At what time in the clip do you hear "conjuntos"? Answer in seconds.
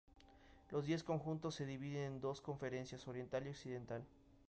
1.03-1.53